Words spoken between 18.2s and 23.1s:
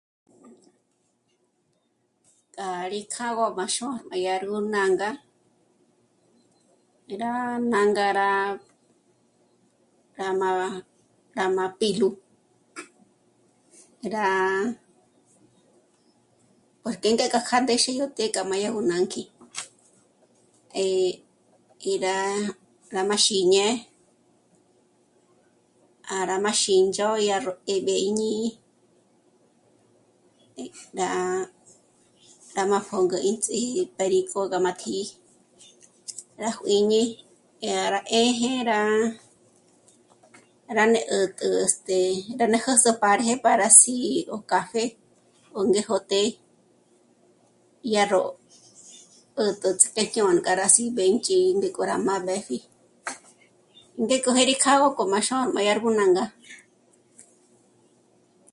k'a má yú gú nânkji. Eh... y rá... rá